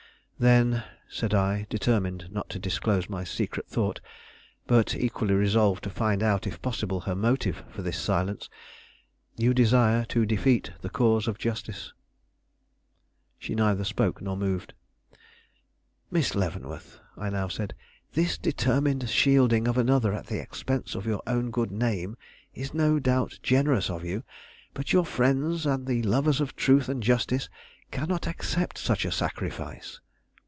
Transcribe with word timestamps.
"Then," 0.41 0.83
said 1.07 1.35
I, 1.35 1.67
determined 1.69 2.31
not 2.31 2.49
to 2.49 2.57
disclose 2.57 3.07
my 3.07 3.23
secret 3.23 3.67
thought, 3.67 4.01
but 4.65 4.95
equally 4.95 5.35
resolved 5.35 5.83
to 5.83 5.91
find 5.91 6.23
out 6.23 6.47
if 6.47 6.59
possible 6.63 7.01
her 7.01 7.13
motive 7.13 7.63
for 7.69 7.83
this 7.83 7.99
silence, 7.99 8.49
"you 9.37 9.53
desire 9.53 10.03
to 10.05 10.25
defeat 10.25 10.71
the 10.81 10.89
cause 10.89 11.27
of 11.27 11.37
justice." 11.37 11.93
She 13.37 13.53
neither 13.53 13.83
spoke 13.83 14.19
nor 14.19 14.35
moved. 14.35 14.73
"Miss 16.09 16.33
Leavenworth," 16.33 16.99
I 17.15 17.29
now 17.29 17.47
said, 17.47 17.75
"this 18.13 18.39
determined 18.39 19.11
shielding 19.11 19.67
of 19.67 19.77
another 19.77 20.11
at 20.11 20.25
the 20.25 20.39
expense 20.41 20.95
of 20.95 21.05
your 21.05 21.21
own 21.27 21.51
good 21.51 21.69
name 21.69 22.17
is 22.55 22.73
no 22.73 22.97
doubt 22.97 23.37
generous 23.43 23.91
of 23.91 24.03
you; 24.03 24.23
but 24.73 24.91
your 24.91 25.05
friends 25.05 25.67
and 25.67 25.85
the 25.85 26.01
lovers 26.01 26.41
of 26.41 26.55
truth 26.55 26.89
and 26.89 27.03
justice 27.03 27.47
cannot 27.91 28.25
accept 28.25 28.79
such 28.79 29.05
a 29.05 29.11
sacrifice." 29.11 29.99